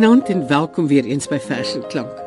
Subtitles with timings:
[0.00, 2.20] Goeienaand en welkom weer eens by Vers en Klank.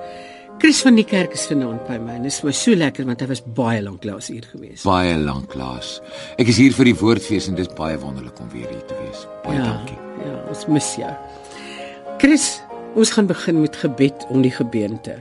[0.62, 3.23] Chris van die kerk is vanaand by my en dit is my so lekker want
[3.23, 4.84] hy was baie lank laas hier gewees.
[4.86, 5.96] Baie lank laas.
[6.38, 8.94] Ek is hier vir die woordfees en dit is baie wonderlik om weer hier te
[8.99, 9.23] wees.
[9.41, 9.98] Baie ja, dankie.
[10.22, 11.09] Ja, ons mis jou.
[12.22, 12.46] Chris,
[12.94, 15.16] ons gaan begin met gebed om die gebeente.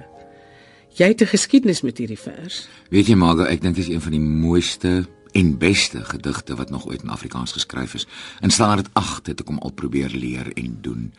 [1.01, 2.69] Jy het 'n geskiedenis met hierdie vers.
[2.91, 6.71] Weet jy Marga, ek dink dit is een van die mooiste en beste gedigte wat
[6.71, 8.07] nog ooit in Afrikaans geskryf is.
[8.43, 11.13] In standaard 8 het ek hom al probeer leer en doen.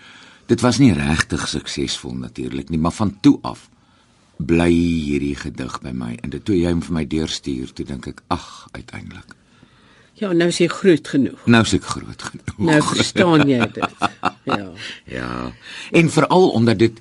[0.46, 3.70] Dit was nie regtig suksesvol natuurlik nie, maar van toe af
[4.38, 8.10] bly hierdie gedig by my en dit toe jy hom vir my deurstuur, toe dink
[8.12, 9.36] ek, ag, uiteindelik.
[10.20, 11.42] Ja, nou is jy groot genoeg.
[11.50, 12.58] Nou is ek groot genoeg.
[12.70, 13.84] Nou verstaan jy dit.
[14.44, 14.66] Ja.
[15.08, 15.54] Ja.
[15.96, 16.98] En veral omdat dit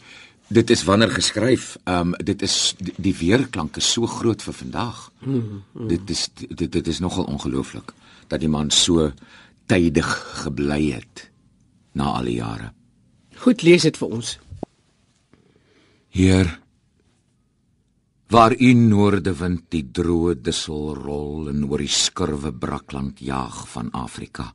[0.52, 4.54] dit is wanneer geskryf, ehm um, dit is die, die weerklank is so groot vir
[4.54, 5.00] vandag.
[5.24, 5.88] Mm, mm.
[5.88, 7.92] Dit is dit dit is nogal ongelooflik
[8.28, 9.10] dat die man so
[9.66, 10.12] tydig
[10.44, 11.30] gebly het
[11.92, 12.70] na al die jare.
[13.42, 14.34] Goed, lees dit vir ons.
[16.14, 16.58] Heer
[18.32, 24.46] Waar u noordewind die droë dissel rol en oor die skurwe brakland jaag van Afrika.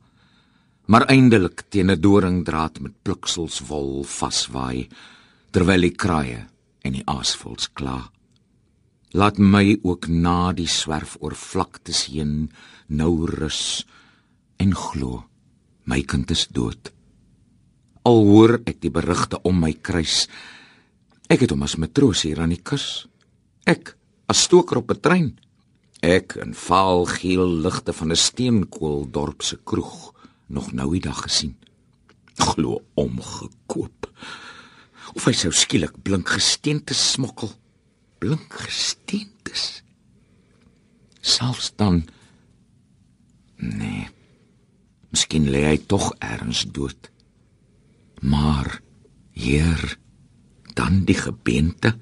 [0.90, 4.88] Maar eindelik teen 'n doringdraad met pliksels wol vaswaai
[5.52, 6.48] terwyl die kraaie
[6.82, 8.10] en die aasvoëls kla.
[9.12, 12.50] Laat my ook na die swerf oor vlaktes heen
[12.88, 13.84] nou rus
[14.56, 15.24] en glo
[15.84, 16.97] my kind is dood.
[18.06, 20.28] Al hoor ek die berigte om my kruis.
[21.28, 23.06] Ek het hom as matroos hier aan die kus.
[23.66, 23.96] Ek
[24.28, 25.38] as stoker op 'n trein.
[26.00, 30.14] Ek in vaal geel ligte van 'n steenkool dorp se kroeg
[30.46, 31.56] nog nou die dag gesien.
[32.36, 34.10] Glo omgekoop.
[35.14, 37.50] Of hy sou skielik blink gesteente smokkel.
[38.18, 39.82] Blink gesteentes.
[41.20, 42.08] Selfs dan
[43.56, 44.08] nee.
[45.10, 47.10] Miskien lê hy tog ergens dood.
[48.20, 48.80] Maar
[49.32, 49.98] Heer,
[50.74, 51.94] dan die gebeente?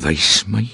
[0.00, 0.64] Wys my.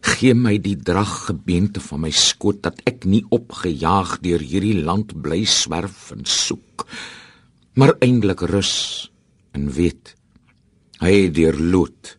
[0.00, 5.12] Gee my die drag gebeente van my skoot dat ek nie opgejaag deur hierdie land
[5.20, 6.86] bly swerf en soek
[7.80, 9.10] maar eindelik rus
[9.56, 10.14] en weet
[11.00, 12.16] hy het deur lood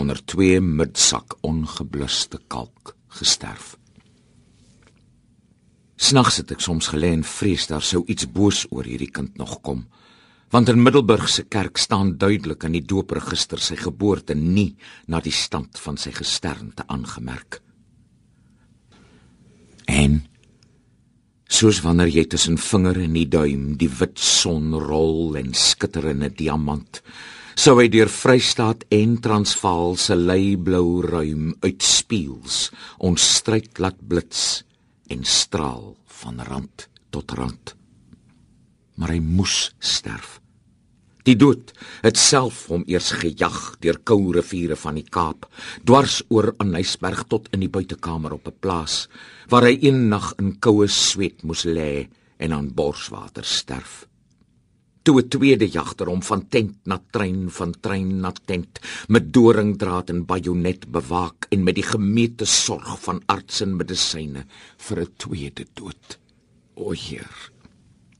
[0.00, 3.76] onder twee midsak ongebluste kalk gesterf.
[5.94, 9.60] Snags het ek soms gelê en vrees daar sou iets boos oor hierdie kind nog
[9.62, 9.84] kom
[10.54, 14.76] want in Middelburg se kerk staan duidelik in die doopregister sy geboorte nie
[15.10, 17.58] na die stand van sy gesternte aangemerk.
[19.90, 20.20] En
[21.50, 26.22] soos wanneer jy tussen vinger en die duim die wit son rol en skitter in
[26.22, 27.02] 'n diamant,
[27.56, 34.62] sou hy deur Vrystaat en Transvaal se leiblou ruim uitspieels ons stryd laat blits
[35.10, 37.74] en straal van rand tot rand.
[38.94, 40.43] Maar hy moes sterf
[41.24, 41.70] Die dood
[42.04, 45.46] het self hom eers gejag deur koue riviere van die Kaap,
[45.88, 49.08] dwars oor Anysberg tot in die buitekamer op 'n plaas
[49.48, 54.06] waar hy een nag in koue sweet moes lê en aan borswater sterf.
[55.02, 60.10] Toe 'n tweede jagter hom van tent na trein, van trein na tent met doringdraad
[60.10, 64.44] en bajonet bewaak en met die gemeete sorg van arts en medisyne
[64.76, 66.18] vir 'n tweede dood.
[66.76, 67.50] O Heer,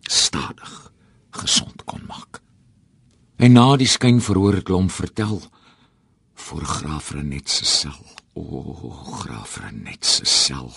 [0.00, 0.92] stadig
[1.30, 2.43] gesond kon maak.
[3.36, 5.40] En na die skyn verhoor het hom vertel
[6.34, 7.98] voor graaf Renet se sel.
[8.34, 8.90] O,
[9.22, 10.70] graaf Renet se sel.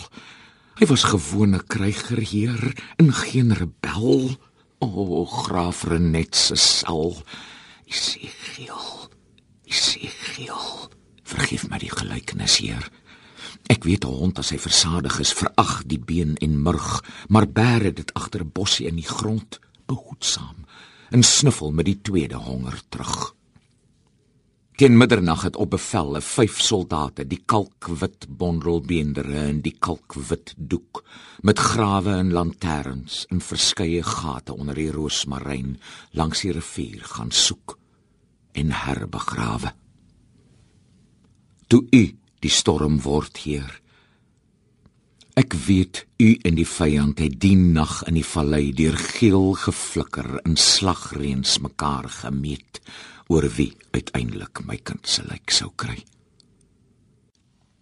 [0.77, 4.33] Hy was gewone krygerheer en geen rebel.
[4.81, 7.13] O, graaf Renet se sel.
[7.85, 9.09] Isigiel.
[9.65, 10.89] Isigiel.
[11.27, 12.89] Vergif my die gelykenis, Heer.
[13.69, 17.93] Ek weet 'n hond as hy versadig is, verag die been en murg, maar bære
[17.93, 20.66] dit agter 'n bossie in die grond, behoedsaam
[21.09, 23.33] en snuffel met die tweede honger terug.
[24.77, 31.03] Teen middernag het op bevel 'n vyf soldate die kalkwit bondelbeendere en die kalkwit doek
[31.41, 35.79] met grawe en lanterns in verskeie gate onder die roosmaryn
[36.11, 37.77] langs die rivier gaan soek
[38.51, 39.73] en herbegrawe.
[41.67, 43.81] Toe u die storm word hier
[45.37, 50.39] Ek weet u en die vyand het die nag in die vallei deur geel geflikker
[50.47, 52.79] in slagreens mekaar gemeet
[53.29, 55.99] oor wie uiteindelik my kind se lijk sou kry.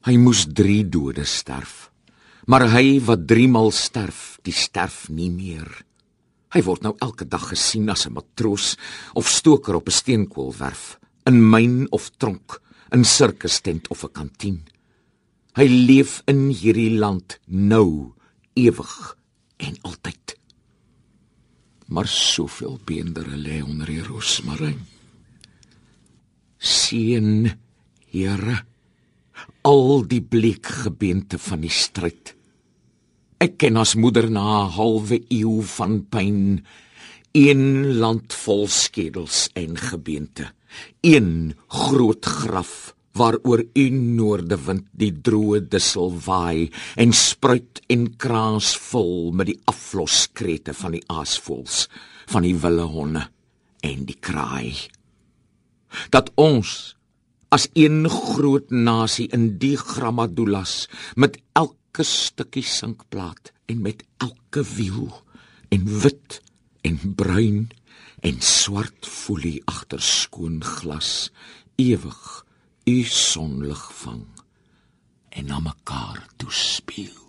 [0.04, 1.94] Hy moes 3 dode sterf.
[2.52, 5.72] Maar hy wat 3 maal sterf, die sterf nie meer.
[6.52, 8.76] Hy word nou elke dag gesien as 'n matroos
[9.16, 12.60] of stoker op 'n steenkoolwerf, in myn of tronk,
[12.92, 14.75] in sirkus tent of 'n kantien.
[15.56, 18.12] Hy leef in hierdie land nou,
[18.60, 18.96] ewig
[19.64, 20.34] en altyd.
[21.88, 24.82] Maar soveel beendere lê onder die rosmaryn.
[26.60, 27.54] Seën,
[28.12, 28.58] Here,
[29.68, 32.34] al die bleek gebeente van die stryd.
[33.40, 36.66] Ek ken as moeder na 'n halwe eeu van pyn,
[37.32, 40.52] een land vol skedels en gebeente,
[41.00, 49.32] een groot graf waaroor u noordewind die droë dissel waai en spruit en kraas vol
[49.32, 51.86] met die afloskrete van die aasvoëls,
[52.32, 53.24] van die wilde honde
[53.86, 54.76] en die kraai.
[56.12, 56.96] Dat ons
[57.56, 65.14] as een groot nasie in die grammadulas met elke stukkie sinkplaat en met elke wiel
[65.72, 66.42] en wit
[66.84, 67.70] en bruin
[68.26, 71.30] en swart folie agter skoon glas
[71.80, 72.45] ewig
[72.86, 74.26] u sonlig vang
[75.30, 77.25] en na mekaar toespeel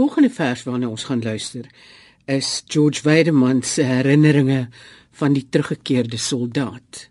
[0.00, 1.66] volgende vers waarna ons gaan luister
[2.24, 4.68] is George Weideman se herinneringe
[5.20, 7.08] van die teruggekeerde soldaat.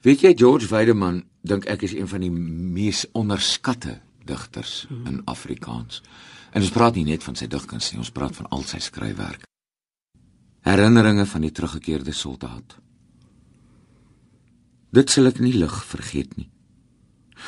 [0.00, 5.04] Weet jy George Weideman dink ek is een van die mees onderskatte digters hmm.
[5.10, 6.00] in Afrikaans.
[6.56, 9.44] En ons praat nie net van sy digkuns nie, ons praat van al sy skryfwerk.
[10.64, 12.78] Herinneringe van die teruggekeerde soldaat.
[14.94, 16.48] Dit sal ek nie lig vergeet nie.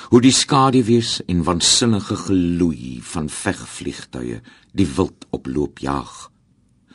[0.07, 4.41] Hoe die skaduwees en waansinnige geloei van vegvliegtuie
[4.77, 6.29] die wild oploop jaag.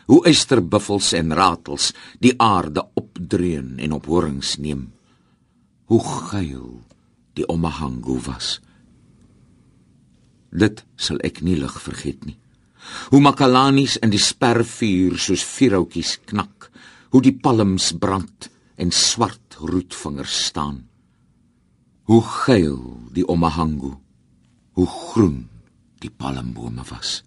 [0.07, 1.91] Hoe eysterbuffels en ratels
[2.23, 4.89] die aarde opdreun en op horings neem.
[5.91, 6.79] Hoe geil
[7.35, 8.59] die omahango was.
[10.51, 12.37] Dit sal ek nie lig vergeet nie.
[13.11, 16.71] Hoe makalanies in die spervuur soos vuurhoutjies knak,
[17.11, 18.47] hoe die palms brand
[18.79, 20.90] en swart roetvingers staan.
[22.11, 22.79] Hoe geil
[23.15, 23.93] die omahango,
[24.75, 25.45] hoe groen
[26.03, 27.21] die palmbome was.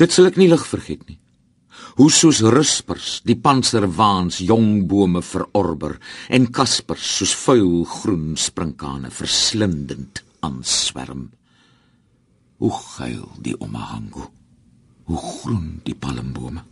[0.00, 1.18] Dit sal ek nie lig vergeet nie.
[2.00, 5.98] Hoe soos ruspers die panserwaans jong bome verorber
[6.32, 11.28] en kaspers soos vuil groen sprinkane verslindend aanswerm.
[12.64, 14.30] Hoe geil die omahango.
[15.04, 16.64] Hoe groen die palmbome.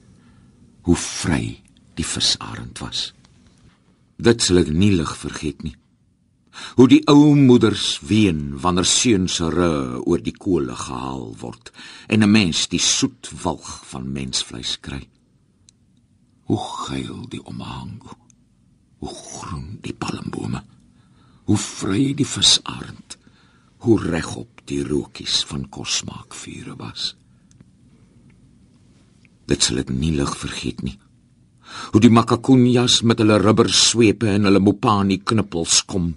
[0.89, 1.59] Hoe vry
[2.01, 3.11] die visarend was.
[4.17, 5.77] Dit sal ek nie lig vergeet nie.
[6.77, 11.73] Hoe die ou moeders ween wanneer seuns se ru oor die kole gehaal word
[12.09, 15.09] en 'n mens die soet walg van mensvleis kry.
[16.47, 18.17] Hoe geil die omahango.
[18.99, 20.63] Hoe groen die palmbome.
[21.45, 23.19] Hoe vry die visarend.
[23.77, 27.17] Hoe regop die rookies van kosmaak vure was.
[29.47, 30.99] Dit sal ek nie lig vergeet nie.
[31.93, 36.15] Hoe die makakunjas met hulle rubber swepe en hulle mopani knippels kom,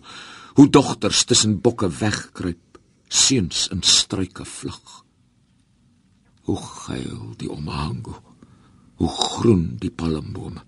[0.58, 2.80] hoe dogters tussen bokke wegkruip,
[3.10, 4.98] seuns in struike vlug.
[6.50, 8.18] Hoe geil die omahango,
[9.00, 10.66] hoe groen die palmbome.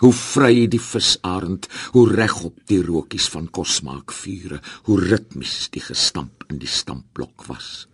[0.00, 6.46] Hoe vry die visarend, hoe regop die rookies van kosmaak vure, hoe ritmies die gestamp
[6.48, 7.84] in die stampblok was.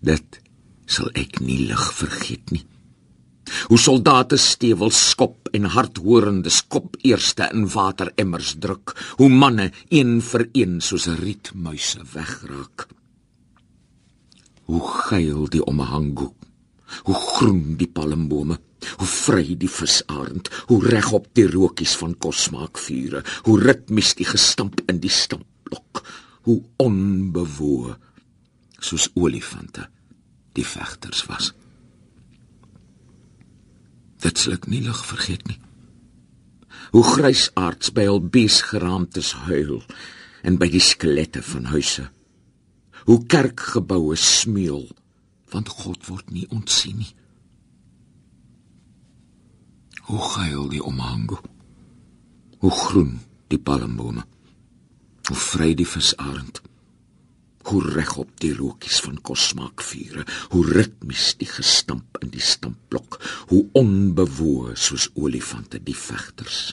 [0.00, 0.40] Dit
[0.88, 2.64] sal ek nie lig vergeet nie.
[3.68, 10.48] Hoe soldate stewels skop en hardhorende skop eerste in wateremmers druk, hoe manne een vir
[10.52, 12.88] een soos rietmuise wegraak.
[14.68, 16.34] Hoe geil die omhango,
[17.04, 18.58] hoe groen die palmbome.
[18.98, 24.84] Hoe vry die visarend, hoe regop die rookies van kosmaak vure, hoe ritmies die gestamp
[24.86, 26.04] in die stampblok,
[26.46, 27.96] hoe onbewoe
[28.78, 29.88] soos olifante
[30.54, 31.50] die vegters was.
[34.22, 35.58] Dit sal ek nie lig vergeet nie.
[36.94, 39.82] Hoe grysaards by al beesgeraamtes huil
[40.46, 42.08] en by die skelette van huise.
[43.06, 44.88] Hoe kerkgeboue smeel
[45.52, 47.12] want God word nie ontsien nie.
[50.08, 51.38] Hoe geil die omhango.
[52.58, 53.18] Hoe groen
[53.52, 54.24] die palmbome.
[55.28, 56.62] Hoe vry die visarend.
[57.68, 60.24] Hoe regop die rookies van kosmaak vure.
[60.54, 63.20] Hoe ritmies die gestamp in die stampblok.
[63.52, 66.72] Hoe onbewoe soos olifante die vegters.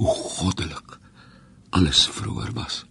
[0.00, 0.98] Hoe goddelik
[1.70, 2.84] alles vroeër was.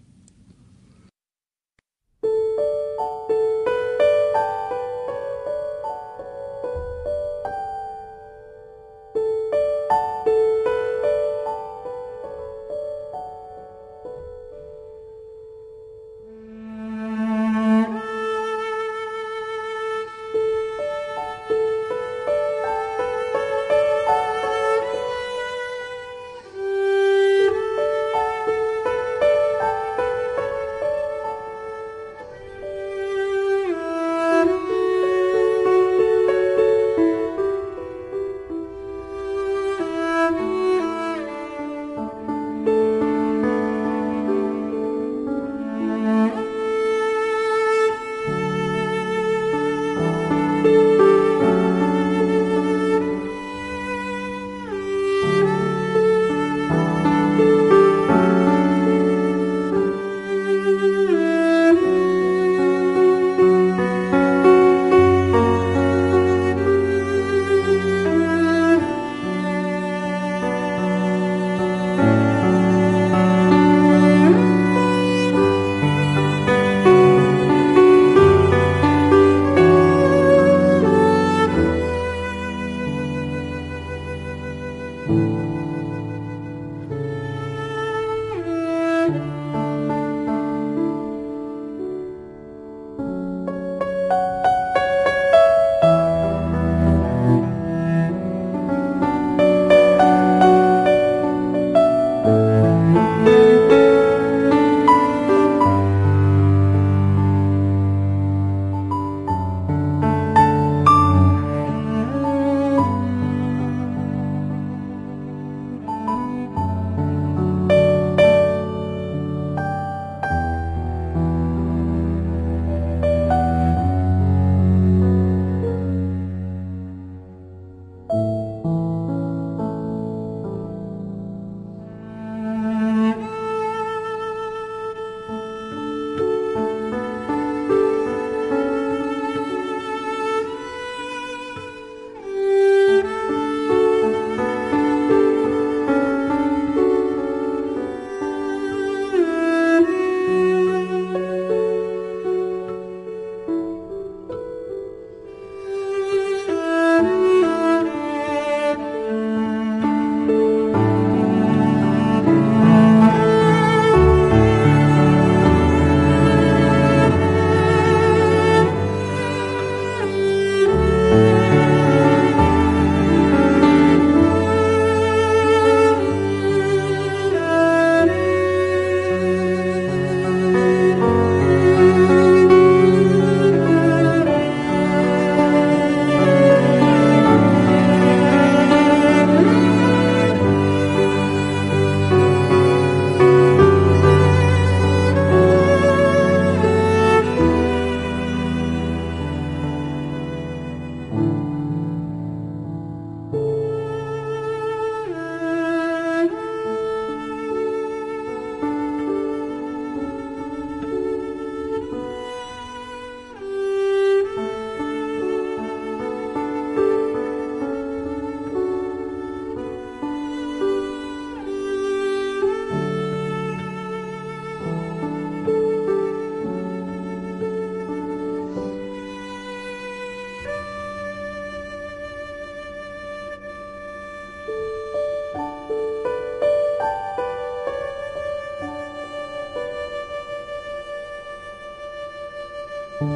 [242.99, 243.07] Maar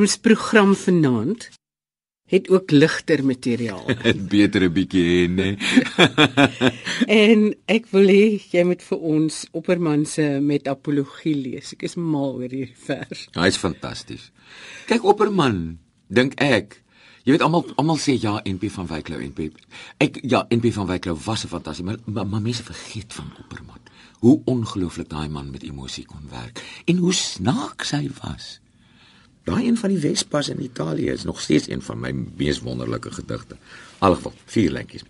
[0.00, 1.50] ons program vanaand
[2.32, 3.84] het ook ligter materiaal.
[4.32, 5.48] Beter 'n bietjie hê, né?
[7.24, 11.76] en ek wil hê jy moet vir ons Opperman se met apologie lees.
[11.76, 13.28] Ek is mal oor hierdie vers.
[13.36, 14.32] Hy is fantasties.
[14.88, 15.76] Kyk Opperman,
[16.08, 16.80] dink ek
[17.24, 19.46] Jy weet almal almal sê ja NP van Wyklou NP.
[20.04, 23.80] Ek ja NP van Wyklou was 'n fantasties, maar, maar maar mense vergeet van Opperman.
[24.20, 28.60] Hoe ongelooflik daai man met emosie kon werk en hoe snaaks hy was.
[29.44, 33.10] Daai een van die Vespas in Italië is nog steeds een van my mees wonderlike
[33.10, 33.56] gedigte.
[33.98, 35.02] Algeval, vier lyntjies.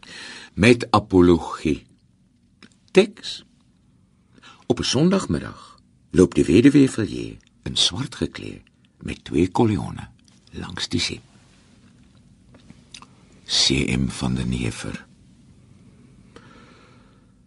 [0.55, 1.87] Met apologie.
[2.91, 3.45] Teks.
[4.67, 5.79] Op 'n Sondagmiddag
[6.11, 8.63] loop die weduwee Villiers in swart geklee
[9.01, 10.09] met twee koljonne
[10.51, 11.21] langs die see.
[13.47, 15.07] CM van der Neever.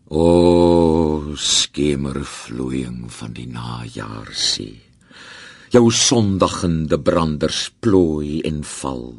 [0.08, 4.78] O, skemervloeiing van die najaarsee.
[5.74, 9.18] Jou sondigende branders plooi en val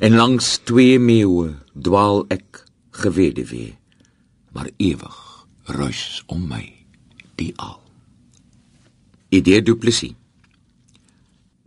[0.00, 2.62] en langs twee meeue dwaal ek
[3.02, 3.74] geweduwee
[4.56, 5.18] maar ewig
[5.76, 6.64] ruis om my
[7.36, 7.82] die al.
[9.28, 10.14] Idee duplisie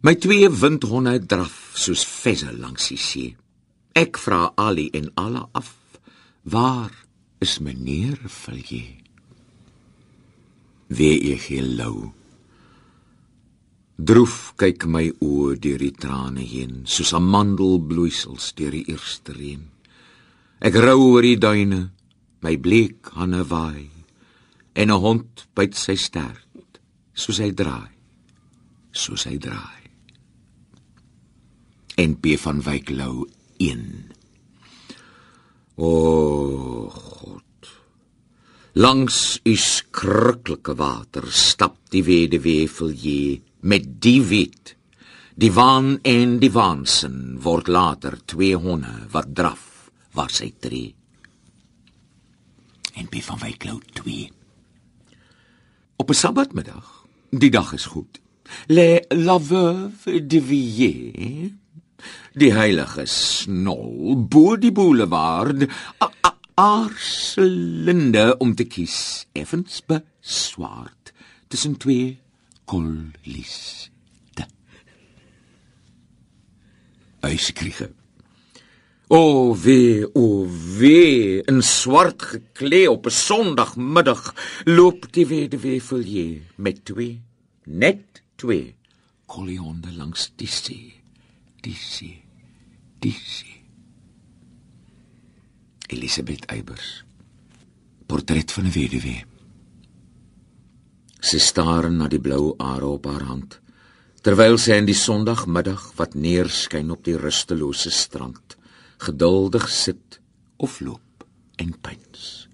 [0.02, 3.38] my twee windhonde draf soos vesse langs die see
[3.94, 5.70] ek vra ali en alle af
[6.44, 6.92] waar
[7.40, 9.00] is meneer Villiers
[10.98, 12.14] wie ek gelou
[13.94, 19.62] Droef kyk my oë deur die trane heen, soos amandelbloeisels deur die eerste reën.
[20.66, 21.92] Ek rou oor die duine,
[22.42, 23.92] my bleek hande waai,
[24.74, 26.82] en 'n hond byt sy stert,
[27.14, 27.94] soos hy draai,
[28.92, 29.84] soos hy draai.
[31.98, 33.30] En P van Wyk Lou
[33.70, 34.12] 1.
[35.78, 37.72] O God.
[38.74, 44.74] Langs u skrikkelike water stap die weduwee Villiers met die wit
[45.40, 50.92] die waan en die waansin word later twee honde wat draf waar sy tree
[53.00, 54.28] en by van wyklou 2
[56.04, 58.22] op 'n sabbatmiddag die dag is goed
[58.68, 61.63] le la veuve de Villiers
[62.34, 65.68] die heilige snol bo die boulevard
[66.56, 71.14] aarselende om te kies effens beswaard
[71.50, 72.20] tussen twee
[72.66, 74.46] kollieste.
[77.24, 77.90] Uitskriege.
[79.14, 84.34] O wee, o wee, in swart geklee op 'n Sondagmiddag
[84.66, 87.22] loop die weduwee Villiers met twee,
[87.64, 88.76] net twee
[89.26, 91.03] kollionde langs die see.
[91.64, 92.18] Die see.
[93.00, 93.62] Die see.
[95.88, 97.04] Elisabeth Eybers.
[98.06, 99.24] Portret van 'n weduwee.
[101.22, 103.62] Sy staar na die blou are op haar hand
[104.24, 108.58] terwyl sy in die Sondagmiddag wat neerskyn op die rustelose strand
[108.98, 110.20] geduldig sit
[110.58, 112.48] of loop en pyns.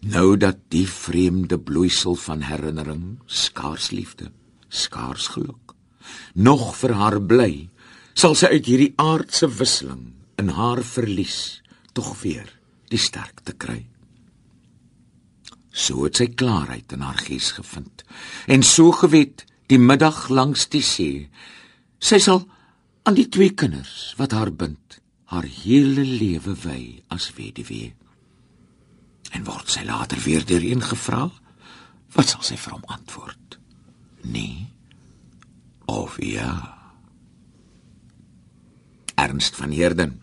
[0.00, 4.32] Nou dat die vreemde bloeisel van herinnering skaars liefde,
[4.68, 5.70] skaars geluk
[6.34, 7.68] nog vir haar bly,
[8.14, 11.60] sal sy uit hierdie aardse wisseling in haar verlies
[11.96, 12.48] tog weer
[12.90, 13.84] die sterkte kry.
[15.70, 18.04] So het sy klaarheid in haar gees gevind
[18.50, 21.28] en so gewet die middag langs die see.
[22.02, 22.42] Sy sal
[23.06, 24.98] aan die twee kinders wat haar bind,
[25.30, 26.80] haar hele lewe wy
[27.14, 27.92] as weduwee.
[29.30, 31.28] En word sy later weer deuren gevra,
[32.16, 33.60] wat sal sy vir hom antwoord?
[34.26, 34.66] Nee.
[35.86, 36.79] Of ja.
[39.20, 40.18] Ernst van Heerden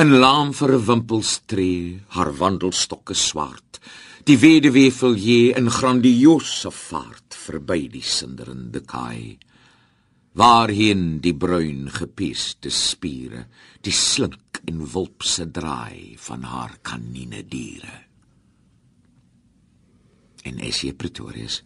[0.00, 3.80] in laam vir 'n wimpelstree, haar wandelstokke swart.
[4.24, 9.38] Die weduwee Villiers in grandiose vaart verby die sinderende kaai.
[10.32, 13.46] Waarheen die bruin gepieste spiere,
[13.82, 17.96] die slink en wulpse draai van haar kanine diere.
[20.44, 21.62] En Esie Pretorius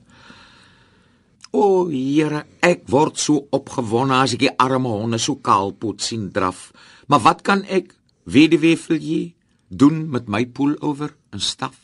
[1.54, 6.72] O Here, ek word so opgewonde as ek die arme honde so kaalpot sien draf.
[7.06, 7.94] Maar wat kan ek
[8.26, 9.36] Weduwee Villiers
[9.70, 11.78] doen met my pullover en staf.